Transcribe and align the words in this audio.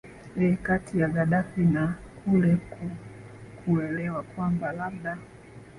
ee 0.37 0.55
kati 0.55 0.99
ya 0.99 1.07
gadaffi 1.15 1.61
na 1.61 1.95
kule 2.25 2.53
ku 2.71 2.85
kuelewa 3.65 4.23
kwamba 4.23 4.71
labda 4.71 5.17